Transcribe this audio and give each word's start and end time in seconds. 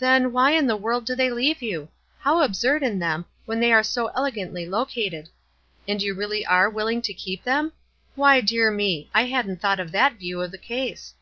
"Then, 0.00 0.32
why 0.32 0.50
in 0.54 0.66
the 0.66 0.76
world 0.76 1.06
do 1.06 1.14
they 1.14 1.30
leave 1.30 1.62
you? 1.62 1.88
How 2.18 2.42
absurd 2.42 2.82
in 2.82 2.98
them, 2.98 3.26
when 3.46 3.60
they 3.60 3.72
are 3.72 3.84
so 3.84 4.08
elegant 4.08 4.52
ly 4.52 4.64
located! 4.64 5.28
And 5.86 6.02
you 6.02 6.14
really 6.14 6.44
are 6.44 6.68
willing 6.68 7.00
to 7.02 7.14
keep 7.14 7.44
them? 7.44 7.72
Why, 8.16 8.40
dear 8.40 8.72
me! 8.72 9.08
I 9.14 9.26
hadn't 9.26 9.60
thought 9.60 9.78
of 9.78 9.92
that 9.92 10.14
view 10.18 10.42
of 10.42 10.50
the 10.50 10.58
case. 10.58 11.14